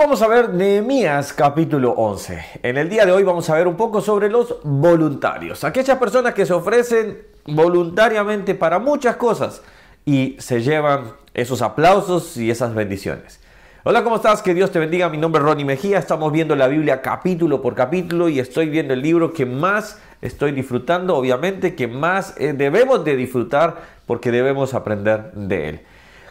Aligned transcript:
vamos 0.00 0.22
a 0.22 0.28
ver 0.28 0.54
Nehemías 0.54 1.34
capítulo 1.34 1.90
11. 1.90 2.42
En 2.62 2.78
el 2.78 2.88
día 2.88 3.04
de 3.04 3.12
hoy 3.12 3.22
vamos 3.22 3.50
a 3.50 3.54
ver 3.54 3.68
un 3.68 3.76
poco 3.76 4.00
sobre 4.00 4.30
los 4.30 4.56
voluntarios, 4.64 5.62
aquellas 5.62 5.98
personas 5.98 6.32
que 6.32 6.46
se 6.46 6.54
ofrecen 6.54 7.18
voluntariamente 7.44 8.54
para 8.54 8.78
muchas 8.78 9.16
cosas 9.16 9.60
y 10.06 10.36
se 10.38 10.62
llevan 10.62 11.12
esos 11.34 11.60
aplausos 11.60 12.38
y 12.38 12.50
esas 12.50 12.74
bendiciones. 12.74 13.40
Hola, 13.84 14.02
¿cómo 14.02 14.16
estás? 14.16 14.40
Que 14.40 14.54
Dios 14.54 14.70
te 14.72 14.78
bendiga. 14.78 15.10
Mi 15.10 15.18
nombre 15.18 15.40
es 15.40 15.46
Ronnie 15.46 15.66
Mejía. 15.66 15.98
Estamos 15.98 16.32
viendo 16.32 16.56
la 16.56 16.68
Biblia 16.68 17.02
capítulo 17.02 17.60
por 17.60 17.74
capítulo 17.74 18.30
y 18.30 18.40
estoy 18.40 18.70
viendo 18.70 18.94
el 18.94 19.02
libro 19.02 19.34
que 19.34 19.44
más 19.44 20.00
estoy 20.22 20.52
disfrutando, 20.52 21.14
obviamente, 21.14 21.74
que 21.74 21.88
más 21.88 22.34
eh, 22.38 22.54
debemos 22.54 23.04
de 23.04 23.16
disfrutar 23.16 23.76
porque 24.06 24.30
debemos 24.30 24.72
aprender 24.72 25.32
de 25.32 25.68
él. 25.68 25.80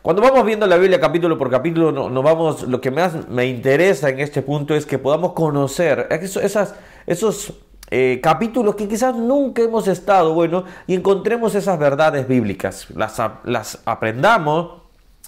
Cuando 0.10 0.24
vamos 0.24 0.44
viendo 0.44 0.66
la 0.66 0.78
Biblia 0.78 1.00
capítulo 1.00 1.38
por 1.38 1.52
capítulo, 1.52 2.10
no, 2.10 2.24
vamos, 2.24 2.64
lo 2.64 2.82
que 2.82 2.90
más 2.90 3.30
me 3.30 3.46
interesa 3.46 4.10
en 4.10 4.20
este 4.20 4.42
punto 4.42 4.74
es 4.74 4.88
que 4.88 4.98
podamos 4.98 5.34
conocer 5.34 6.08
esas, 6.10 6.74
esos 7.06 7.54
eh, 7.92 8.20
capítulos 8.20 8.74
que 8.74 8.88
quizás 8.88 9.16
nunca 9.16 9.62
hemos 9.62 9.88
estado, 9.88 10.34
bueno, 10.34 10.64
y 10.88 10.96
encontremos 10.96 11.54
esas 11.54 11.78
verdades 11.78 12.28
bíblicas, 12.28 12.88
las, 12.96 13.22
las 13.44 13.84
aprendamos 13.86 14.82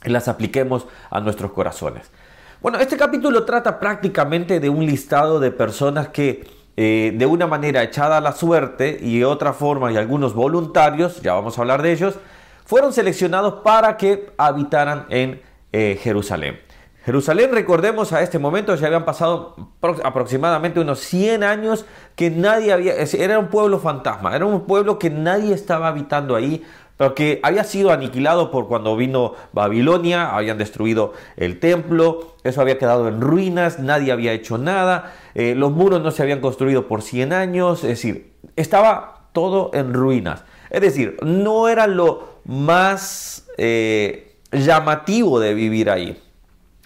y 0.03 0.09
las 0.09 0.27
apliquemos 0.27 0.87
a 1.11 1.19
nuestros 1.19 1.51
corazones. 1.51 2.09
Bueno, 2.59 2.79
este 2.79 2.97
capítulo 2.97 3.45
trata 3.45 3.79
prácticamente 3.79 4.59
de 4.59 4.69
un 4.69 4.83
listado 4.83 5.39
de 5.39 5.51
personas 5.51 6.07
que 6.07 6.43
eh, 6.75 7.13
de 7.15 7.25
una 7.27 7.45
manera 7.45 7.83
echada 7.83 8.17
a 8.17 8.21
la 8.21 8.31
suerte 8.31 8.97
y 8.99 9.19
de 9.19 9.25
otra 9.25 9.53
forma 9.53 9.91
y 9.91 9.97
algunos 9.97 10.33
voluntarios, 10.33 11.21
ya 11.21 11.33
vamos 11.33 11.59
a 11.59 11.61
hablar 11.61 11.83
de 11.83 11.91
ellos, 11.91 12.15
fueron 12.71 12.93
seleccionados 12.93 13.55
para 13.65 13.97
que 13.97 14.31
habitaran 14.37 15.05
en 15.09 15.41
eh, 15.73 15.99
Jerusalén. 16.01 16.57
Jerusalén, 17.03 17.51
recordemos, 17.51 18.13
a 18.13 18.21
este 18.21 18.39
momento 18.39 18.73
ya 18.75 18.87
habían 18.87 19.03
pasado 19.03 19.73
aproximadamente 20.05 20.79
unos 20.79 21.01
100 21.01 21.43
años 21.43 21.85
que 22.15 22.29
nadie 22.29 22.71
había, 22.71 22.93
era 22.93 23.39
un 23.39 23.49
pueblo 23.49 23.77
fantasma, 23.77 24.33
era 24.37 24.45
un 24.45 24.61
pueblo 24.61 24.99
que 24.99 25.09
nadie 25.09 25.53
estaba 25.53 25.89
habitando 25.89 26.33
ahí, 26.33 26.63
pero 26.95 27.13
que 27.13 27.41
había 27.43 27.65
sido 27.65 27.91
aniquilado 27.91 28.51
por 28.51 28.69
cuando 28.69 28.95
vino 28.95 29.33
Babilonia, 29.51 30.33
habían 30.33 30.57
destruido 30.57 31.11
el 31.35 31.59
templo, 31.59 32.37
eso 32.45 32.61
había 32.61 32.77
quedado 32.77 33.09
en 33.09 33.19
ruinas, 33.19 33.79
nadie 33.79 34.13
había 34.13 34.31
hecho 34.31 34.57
nada, 34.57 35.11
eh, 35.35 35.55
los 35.55 35.73
muros 35.73 36.01
no 36.01 36.11
se 36.11 36.23
habían 36.23 36.39
construido 36.39 36.87
por 36.87 37.01
100 37.01 37.33
años, 37.33 37.83
es 37.83 37.89
decir, 37.89 38.37
estaba 38.55 39.27
todo 39.33 39.71
en 39.73 39.93
ruinas. 39.93 40.45
Es 40.69 40.79
decir, 40.79 41.17
no 41.21 41.67
era 41.67 41.85
lo 41.85 42.30
más 42.45 43.47
eh, 43.57 44.37
llamativo 44.51 45.39
de 45.39 45.53
vivir 45.53 45.89
ahí. 45.89 46.21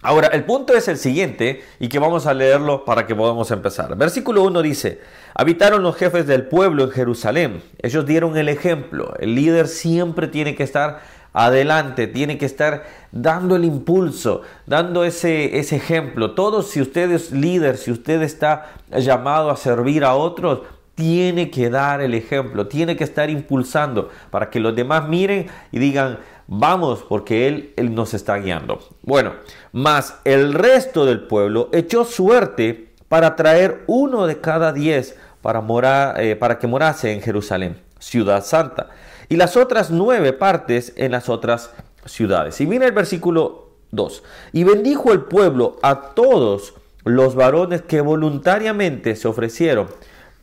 Ahora, 0.05 0.27
el 0.27 0.43
punto 0.43 0.75
es 0.75 0.87
el 0.87 0.97
siguiente 0.97 1.63
y 1.79 1.89
que 1.89 1.97
vamos 1.97 2.27
a 2.27 2.33
leerlo 2.35 2.85
para 2.85 3.07
que 3.07 3.15
podamos 3.15 3.49
empezar. 3.49 3.97
Versículo 3.97 4.43
1 4.43 4.61
dice, 4.61 5.01
habitaron 5.33 5.81
los 5.81 5.95
jefes 5.95 6.27
del 6.27 6.47
pueblo 6.47 6.83
en 6.83 6.91
Jerusalén. 6.91 7.63
Ellos 7.81 8.05
dieron 8.05 8.37
el 8.37 8.47
ejemplo. 8.47 9.15
El 9.17 9.33
líder 9.33 9.67
siempre 9.67 10.27
tiene 10.27 10.53
que 10.53 10.61
estar 10.61 11.01
adelante, 11.33 12.05
tiene 12.05 12.37
que 12.37 12.45
estar 12.45 12.85
dando 13.11 13.55
el 13.55 13.65
impulso, 13.65 14.43
dando 14.67 15.03
ese, 15.03 15.57
ese 15.57 15.77
ejemplo. 15.77 16.35
Todos, 16.35 16.69
si 16.69 16.81
usted 16.81 17.09
es 17.09 17.31
líder, 17.31 17.77
si 17.77 17.91
usted 17.91 18.21
está 18.21 18.73
llamado 18.95 19.49
a 19.49 19.57
servir 19.57 20.03
a 20.03 20.13
otros, 20.13 20.59
tiene 20.95 21.51
que 21.51 21.69
dar 21.69 22.01
el 22.01 22.13
ejemplo, 22.13 22.67
tiene 22.67 22.95
que 22.95 23.03
estar 23.03 23.29
impulsando 23.29 24.09
para 24.31 24.49
que 24.49 24.59
los 24.59 24.75
demás 24.75 25.07
miren 25.07 25.47
y 25.71 25.79
digan, 25.79 26.19
vamos, 26.47 27.03
porque 27.07 27.47
Él, 27.47 27.73
él 27.75 27.93
nos 27.93 28.13
está 28.13 28.37
guiando. 28.37 28.79
Bueno, 29.01 29.33
más 29.73 30.19
el 30.23 30.53
resto 30.53 31.05
del 31.05 31.21
pueblo 31.21 31.69
echó 31.73 32.05
suerte 32.05 32.93
para 33.09 33.35
traer 33.35 33.83
uno 33.87 34.25
de 34.25 34.39
cada 34.39 34.73
diez 34.73 35.17
para, 35.41 35.61
morar, 35.61 36.19
eh, 36.21 36.35
para 36.35 36.57
que 36.57 36.67
morase 36.67 37.11
en 37.11 37.21
Jerusalén, 37.21 37.77
ciudad 37.99 38.43
santa, 38.43 38.89
y 39.29 39.35
las 39.35 39.57
otras 39.57 39.91
nueve 39.91 40.33
partes 40.33 40.93
en 40.95 41.11
las 41.11 41.29
otras 41.29 41.71
ciudades. 42.05 42.59
Y 42.61 42.65
viene 42.65 42.85
el 42.85 42.91
versículo 42.93 43.69
2. 43.91 44.23
Y 44.53 44.63
bendijo 44.63 45.11
el 45.11 45.21
pueblo 45.21 45.77
a 45.81 46.13
todos 46.13 46.73
los 47.03 47.35
varones 47.35 47.81
que 47.81 48.01
voluntariamente 48.01 49.15
se 49.15 49.27
ofrecieron 49.27 49.87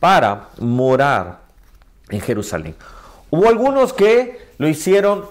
para 0.03 0.49
morar 0.59 1.39
en 2.09 2.19
Jerusalén. 2.19 2.75
Hubo 3.29 3.47
algunos 3.47 3.93
que 3.93 4.49
lo 4.57 4.67
hicieron 4.67 5.23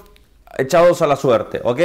echados 0.56 1.02
a 1.02 1.06
la 1.06 1.16
suerte, 1.16 1.60
¿ok? 1.62 1.78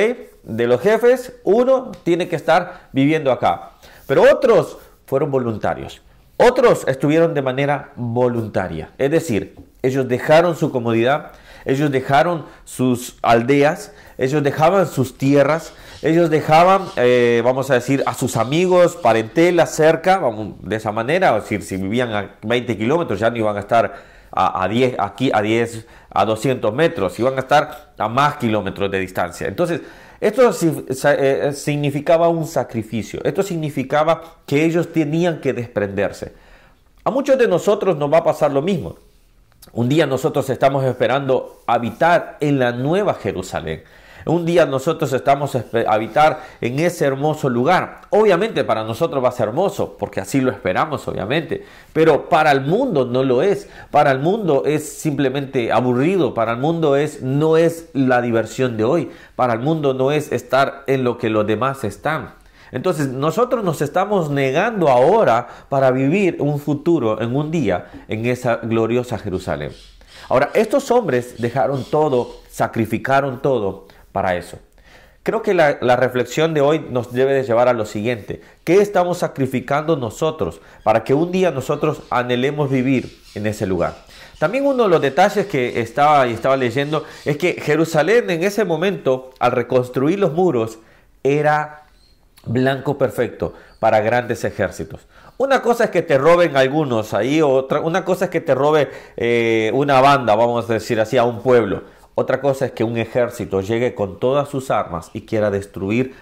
De 0.43 0.67
los 0.67 0.79
jefes, 0.79 1.33
uno 1.43 1.91
tiene 2.03 2.29
que 2.29 2.37
estar 2.37 2.87
viviendo 2.93 3.29
acá. 3.33 3.71
Pero 4.05 4.21
otros 4.21 4.77
fueron 5.05 5.31
voluntarios. 5.31 6.01
Otros 6.37 6.87
estuvieron 6.87 7.33
de 7.33 7.41
manera 7.41 7.91
voluntaria. 7.97 8.91
Es 8.97 9.11
decir, 9.11 9.57
ellos 9.81 10.07
dejaron 10.07 10.55
su 10.55 10.71
comodidad, 10.71 11.33
ellos 11.65 11.91
dejaron 11.91 12.45
sus 12.63 13.17
aldeas, 13.21 13.91
ellos 14.17 14.41
dejaban 14.41 14.87
sus 14.87 15.17
tierras, 15.17 15.73
ellos 16.01 16.29
dejaban, 16.29 16.83
eh, 16.95 17.41
vamos 17.43 17.71
a 17.71 17.75
decir, 17.75 18.03
a 18.05 18.13
sus 18.13 18.37
amigos, 18.37 18.95
parentela 18.95 19.65
cerca, 19.65 20.21
de 20.61 20.75
esa 20.75 20.91
manera, 20.91 21.35
es 21.37 21.43
decir, 21.43 21.63
si 21.63 21.77
vivían 21.77 22.13
a 22.13 22.35
20 22.43 22.77
kilómetros 22.77 23.19
ya 23.19 23.29
no 23.29 23.37
iban 23.37 23.57
a 23.57 23.61
estar 23.61 24.17
a, 24.31 24.67
10, 24.67 24.95
aquí 24.99 25.31
a 25.33 25.41
10, 25.41 25.87
a 26.11 26.25
200 26.25 26.73
metros, 26.73 27.17
iban 27.19 27.35
a 27.37 27.39
estar 27.39 27.93
a 27.97 28.07
más 28.07 28.37
kilómetros 28.37 28.91
de 28.91 28.99
distancia. 28.99 29.47
Entonces, 29.47 29.81
esto 30.19 30.51
eh, 30.51 31.51
significaba 31.53 32.27
un 32.27 32.45
sacrificio, 32.45 33.19
esto 33.23 33.41
significaba 33.41 34.21
que 34.45 34.65
ellos 34.65 34.91
tenían 34.91 35.41
que 35.41 35.53
desprenderse. 35.53 36.33
A 37.03 37.09
muchos 37.09 37.37
de 37.37 37.47
nosotros 37.47 37.97
nos 37.97 38.11
va 38.11 38.19
a 38.19 38.23
pasar 38.23 38.51
lo 38.51 38.61
mismo. 38.61 38.97
Un 39.73 39.89
día 39.89 40.05
nosotros 40.05 40.49
estamos 40.49 40.83
esperando 40.85 41.63
habitar 41.67 42.37
en 42.39 42.59
la 42.59 42.71
nueva 42.71 43.15
Jerusalén. 43.15 43.83
Un 44.27 44.45
día 44.45 44.65
nosotros 44.65 45.13
estamos 45.13 45.55
a 45.55 45.63
habitar 45.87 46.43
en 46.59 46.79
ese 46.79 47.05
hermoso 47.05 47.47
lugar. 47.47 48.01
Obviamente 48.09 48.65
para 48.65 48.83
nosotros 48.83 49.23
va 49.23 49.29
a 49.29 49.31
ser 49.31 49.47
hermoso, 49.47 49.95
porque 49.97 50.19
así 50.19 50.41
lo 50.41 50.51
esperamos, 50.51 51.07
obviamente. 51.07 51.65
Pero 51.93 52.27
para 52.27 52.51
el 52.51 52.59
mundo 52.61 53.05
no 53.05 53.23
lo 53.23 53.41
es. 53.41 53.69
Para 53.89 54.11
el 54.11 54.19
mundo 54.19 54.63
es 54.65 54.97
simplemente 54.97 55.71
aburrido. 55.71 56.33
Para 56.33 56.51
el 56.51 56.57
mundo 56.57 56.97
es 56.97 57.21
no 57.21 57.55
es 57.55 57.89
la 57.93 58.21
diversión 58.21 58.75
de 58.75 58.83
hoy. 58.83 59.11
Para 59.37 59.53
el 59.53 59.59
mundo 59.59 59.93
no 59.93 60.11
es 60.11 60.33
estar 60.33 60.83
en 60.87 61.05
lo 61.05 61.17
que 61.17 61.29
los 61.29 61.47
demás 61.47 61.85
están. 61.85 62.33
Entonces 62.73 63.07
nosotros 63.07 63.63
nos 63.63 63.81
estamos 63.81 64.29
negando 64.29 64.89
ahora 64.89 65.47
para 65.69 65.89
vivir 65.91 66.35
un 66.41 66.59
futuro 66.59 67.21
en 67.21 67.33
un 67.33 67.49
día 67.49 67.87
en 68.09 68.25
esa 68.25 68.57
gloriosa 68.57 69.17
Jerusalén. 69.17 69.71
Ahora, 70.27 70.49
estos 70.53 70.91
hombres 70.91 71.35
dejaron 71.37 71.85
todo, 71.85 72.41
sacrificaron 72.49 73.41
todo 73.41 73.85
para 74.11 74.35
eso. 74.35 74.59
Creo 75.27 75.41
que 75.41 75.53
la, 75.53 75.73
reflexión 75.97 76.53
de 76.53 76.61
hoy 76.61 76.85
nos 76.89 77.11
debe 77.11 77.33
de 77.33 77.43
llevar 77.43 77.67
a 77.67 77.73
lo 77.73 77.85
siguiente. 77.85 78.39
¿Qué 78.63 78.75
estamos 78.75 79.17
sacrificando 79.17 79.97
nosotros 79.97 80.61
para 80.83 81.03
que 81.03 81.13
un 81.13 81.33
día 81.33 81.51
nosotros 81.51 82.01
anhelemos 82.09 82.69
vivir 82.69 83.19
en 83.35 83.45
ese 83.45 83.67
lugar? 83.67 84.05
También 84.39 84.65
uno 84.65 84.83
de 84.83 84.89
los 84.89 85.01
detalles 85.01 85.47
que 85.47 85.81
estaba, 85.81 86.27
y 86.27 86.33
estaba 86.33 86.55
leyendo 86.55 87.03
es 87.25 87.35
que 87.35 87.59
Jerusalén 87.59 88.29
en 88.29 88.41
ese 88.43 88.63
momento, 88.63 89.31
al 89.39 89.51
reconstruir 89.51 90.17
los 90.17 90.31
muros, 90.31 90.79
era 91.23 91.83
blanco 92.45 92.97
perfecto 92.97 93.53
para 93.79 93.99
grandes 93.99 94.45
ejércitos. 94.45 95.07
Una 95.37 95.61
cosa 95.61 95.83
es 95.83 95.89
que 95.89 96.01
te 96.01 96.17
roben 96.17 96.55
algunos 96.55 97.13
ahí, 97.13 97.41
otra, 97.41 97.81
una 97.81 98.05
cosa 98.05 98.25
es 98.25 98.31
que 98.31 98.39
te 98.41 98.55
robe 98.55 98.89
eh, 99.17 99.71
una 99.73 99.99
banda, 99.99 100.35
vamos 100.35 100.69
a 100.69 100.73
decir 100.75 101.01
así, 101.01 101.17
a 101.17 101.25
un 101.25 101.41
pueblo. 101.41 101.83
Otra 102.19 102.41
cosa 102.41 102.65
es 102.65 102.71
que 102.71 102.83
un 102.83 102.97
ejército 102.97 103.61
llegue 103.61 103.93
con 103.93 104.19
todas 104.19 104.49
sus 104.49 104.71
armas 104.71 105.11
y 105.13 105.21
quiera 105.21 105.51
destruir 105.51 106.15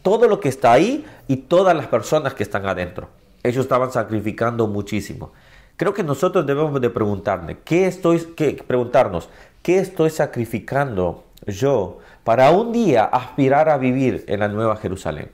todo 0.00 0.26
lo 0.26 0.40
que 0.40 0.48
está 0.48 0.72
ahí 0.72 1.04
y 1.28 1.36
todas 1.36 1.76
las 1.76 1.86
personas 1.86 2.32
que 2.32 2.42
están 2.42 2.64
adentro. 2.64 3.10
Ellos 3.42 3.66
estaban 3.66 3.92
sacrificando 3.92 4.66
muchísimo. 4.68 5.34
Creo 5.76 5.92
que 5.92 6.02
nosotros 6.02 6.46
debemos 6.46 6.80
de 6.80 6.88
preguntarnos, 6.88 7.56
¿qué 7.62 7.86
estoy, 7.86 8.20
preguntarnos, 8.66 9.28
¿qué 9.60 9.80
estoy 9.80 10.08
sacrificando 10.08 11.24
yo 11.46 11.98
para 12.24 12.50
un 12.50 12.72
día 12.72 13.04
aspirar 13.04 13.68
a 13.68 13.76
vivir 13.76 14.24
en 14.28 14.40
la 14.40 14.48
nueva 14.48 14.78
Jerusalén? 14.78 15.30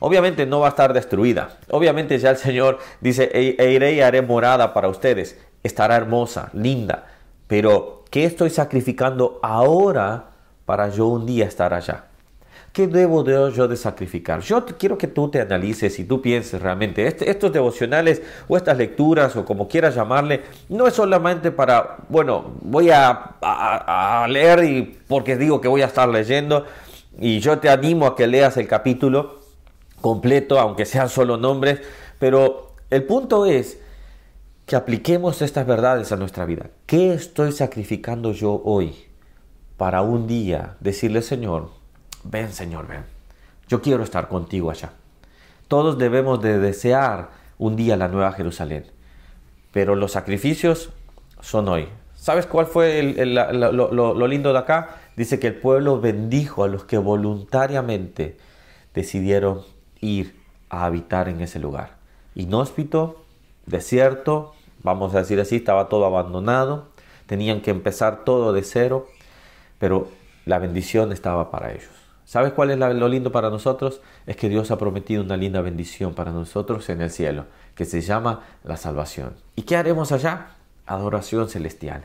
Obviamente 0.00 0.44
no 0.44 0.60
va 0.60 0.66
a 0.66 0.70
estar 0.70 0.92
destruida. 0.92 1.56
Obviamente 1.70 2.18
ya 2.18 2.28
el 2.28 2.36
Señor 2.36 2.78
dice, 3.00 3.30
e, 3.32 3.56
e 3.58 3.72
iré 3.72 3.94
y 3.94 4.02
haré 4.02 4.20
morada 4.20 4.74
para 4.74 4.88
ustedes. 4.88 5.40
Estará 5.62 5.96
hermosa, 5.96 6.50
linda. 6.52 7.06
Pero 7.46 8.03
¿Qué 8.14 8.24
estoy 8.24 8.50
sacrificando 8.50 9.40
ahora 9.42 10.26
para 10.66 10.88
yo 10.88 11.08
un 11.08 11.26
día 11.26 11.46
estar 11.46 11.74
allá? 11.74 12.04
¿Qué 12.72 12.86
debo 12.86 13.24
de 13.24 13.50
yo 13.50 13.66
de 13.66 13.76
sacrificar? 13.76 14.38
Yo 14.38 14.64
quiero 14.78 14.96
que 14.96 15.08
tú 15.08 15.28
te 15.30 15.40
analices 15.40 15.98
y 15.98 16.04
tú 16.04 16.22
pienses 16.22 16.62
realmente, 16.62 17.08
este, 17.08 17.28
estos 17.28 17.52
devocionales 17.52 18.22
o 18.46 18.56
estas 18.56 18.78
lecturas 18.78 19.34
o 19.34 19.44
como 19.44 19.66
quieras 19.66 19.96
llamarle, 19.96 20.44
no 20.68 20.86
es 20.86 20.94
solamente 20.94 21.50
para, 21.50 21.96
bueno, 22.08 22.52
voy 22.60 22.90
a, 22.92 24.26
leer 24.28 24.62
y 24.62 24.96
porque 25.08 25.36
digo 25.36 25.60
que 25.60 25.66
voy 25.66 25.82
a 25.82 25.86
estar 25.86 26.08
leyendo 26.08 26.66
y 27.18 27.40
yo 27.40 27.58
te 27.58 27.68
animo 27.68 28.06
a 28.06 28.14
que 28.14 28.28
leas 28.28 28.56
el 28.58 28.68
capítulo, 28.68 29.40
completo, 30.00 30.60
aunque 30.60 30.86
sean 30.86 31.08
solo 31.08 31.36
nombres, 31.36 31.80
pero 32.20 32.76
el 32.90 33.02
punto 33.02 33.44
es 33.44 33.80
que 34.66 34.76
apliquemos 34.76 35.42
estas 35.42 35.66
verdades 35.66 36.10
a 36.12 36.16
nuestra 36.16 36.46
vida. 36.46 36.70
¿Qué 36.86 37.12
estoy 37.12 37.52
sacrificando 37.52 38.32
yo 38.32 38.62
hoy 38.64 38.94
para 39.76 40.02
un 40.02 40.26
día 40.26 40.76
decirle, 40.80 41.20
Señor, 41.22 41.70
ven 42.22 42.52
Señor, 42.52 42.86
ven, 42.86 43.04
yo 43.68 43.82
quiero 43.82 44.02
estar 44.02 44.28
contigo 44.28 44.70
allá? 44.70 44.92
Todos 45.68 45.98
debemos 45.98 46.40
de 46.40 46.58
desear 46.58 47.30
un 47.58 47.76
día 47.76 47.96
la 47.96 48.08
nueva 48.08 48.32
Jerusalén, 48.32 48.86
pero 49.72 49.96
los 49.96 50.12
sacrificios 50.12 50.90
son 51.40 51.68
hoy. 51.68 51.88
¿Sabes 52.14 52.46
cuál 52.46 52.66
fue 52.66 53.02
lo 53.02 54.26
lindo 54.26 54.52
de 54.52 54.58
acá? 54.58 54.96
Dice 55.14 55.38
que 55.38 55.48
el 55.48 55.56
pueblo 55.56 56.00
bendijo 56.00 56.64
a 56.64 56.68
los 56.68 56.84
que 56.84 56.96
voluntariamente 56.96 58.38
decidieron 58.94 59.60
ir 60.00 60.40
a 60.70 60.86
habitar 60.86 61.28
en 61.28 61.42
ese 61.42 61.58
lugar. 61.58 61.96
Inhóspito, 62.34 63.23
desierto, 63.66 64.52
vamos 64.82 65.14
a 65.14 65.18
decir 65.18 65.40
así, 65.40 65.56
estaba 65.56 65.88
todo 65.88 66.04
abandonado, 66.06 66.88
tenían 67.26 67.60
que 67.60 67.70
empezar 67.70 68.24
todo 68.24 68.52
de 68.52 68.62
cero, 68.62 69.08
pero 69.78 70.08
la 70.44 70.58
bendición 70.58 71.12
estaba 71.12 71.50
para 71.50 71.72
ellos. 71.72 71.90
¿Sabes 72.24 72.52
cuál 72.52 72.70
es 72.70 72.78
lo 72.78 73.08
lindo 73.08 73.32
para 73.32 73.50
nosotros? 73.50 74.00
Es 74.26 74.36
que 74.36 74.48
Dios 74.48 74.70
ha 74.70 74.78
prometido 74.78 75.22
una 75.22 75.36
linda 75.36 75.60
bendición 75.60 76.14
para 76.14 76.32
nosotros 76.32 76.88
en 76.88 77.02
el 77.02 77.10
cielo, 77.10 77.44
que 77.74 77.84
se 77.84 78.00
llama 78.00 78.40
la 78.64 78.76
salvación. 78.76 79.34
¿Y 79.56 79.62
qué 79.62 79.76
haremos 79.76 80.10
allá? 80.10 80.56
Adoración 80.86 81.48
celestial. 81.48 82.04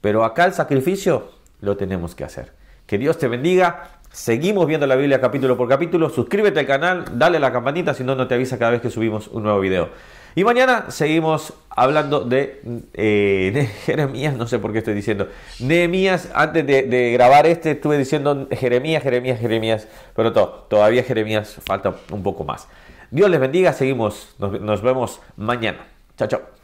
Pero 0.00 0.24
acá 0.24 0.46
el 0.46 0.54
sacrificio 0.54 1.32
lo 1.60 1.76
tenemos 1.76 2.14
que 2.14 2.24
hacer. 2.24 2.52
Que 2.86 2.96
Dios 2.96 3.18
te 3.18 3.28
bendiga. 3.28 3.90
Seguimos 4.10 4.66
viendo 4.66 4.86
la 4.86 4.96
Biblia 4.96 5.20
capítulo 5.20 5.56
por 5.56 5.68
capítulo. 5.68 6.08
Suscríbete 6.08 6.60
al 6.60 6.66
canal, 6.66 7.04
dale 7.18 7.36
a 7.36 7.40
la 7.40 7.52
campanita, 7.52 7.92
si 7.92 8.04
no, 8.04 8.14
no 8.14 8.26
te 8.26 8.34
avisa 8.34 8.58
cada 8.58 8.70
vez 8.70 8.80
que 8.80 8.90
subimos 8.90 9.28
un 9.28 9.42
nuevo 9.42 9.60
video. 9.60 9.90
Y 10.34 10.44
mañana 10.44 10.90
seguimos 10.90 11.52
hablando 11.70 12.20
de, 12.20 12.60
eh, 12.94 13.70
Jeremías, 13.84 14.36
no 14.36 14.46
sé 14.46 14.58
por 14.58 14.72
qué 14.72 14.78
estoy 14.78 14.94
diciendo. 14.94 15.28
Nehemías, 15.60 16.30
antes 16.34 16.66
de, 16.66 17.12
grabar 17.12 17.46
este 17.46 17.72
estuve 17.72 17.98
diciendo 17.98 18.48
Jeremías, 18.50 19.02
Jeremías, 19.02 19.40
Jeremías, 19.40 19.88
pero 20.14 20.32
todavía 20.32 21.02
Jeremías 21.02 21.56
falta 21.64 21.94
un 22.10 22.22
poco 22.22 22.44
más. 22.44 22.68
Dios 23.10 23.30
les 23.30 23.40
bendiga, 23.40 23.72
seguimos, 23.72 24.34
nos 24.38 24.82
vemos 24.82 25.20
mañana. 25.36 25.86
Chao, 26.16 26.28
chao. 26.28 26.57